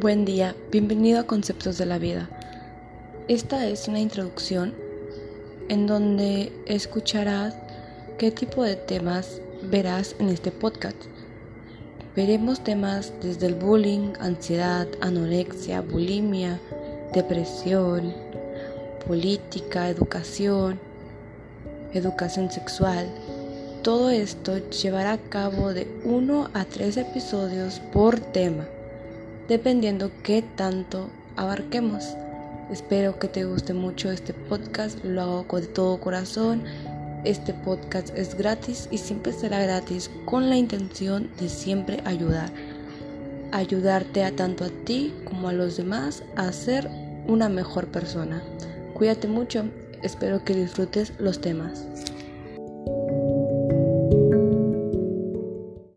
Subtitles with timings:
[0.00, 2.28] Buen día, bienvenido a Conceptos de la Vida.
[3.28, 4.74] Esta es una introducción
[5.68, 7.54] en donde escucharás
[8.18, 9.40] qué tipo de temas
[9.70, 10.96] verás en este podcast.
[12.16, 16.60] Veremos temas desde el bullying, ansiedad, anorexia, bulimia,
[17.12, 18.12] depresión,
[19.06, 20.80] política, educación,
[21.92, 23.06] educación sexual.
[23.82, 28.66] Todo esto llevará a cabo de uno a tres episodios por tema
[29.48, 32.16] dependiendo qué tanto abarquemos.
[32.70, 36.62] Espero que te guste mucho este podcast, lo hago de todo corazón.
[37.24, 42.50] Este podcast es gratis y siempre será gratis con la intención de siempre ayudar.
[43.52, 46.88] Ayudarte a tanto a ti como a los demás a ser
[47.26, 48.42] una mejor persona.
[48.94, 49.64] Cuídate mucho,
[50.02, 51.86] espero que disfrutes los temas.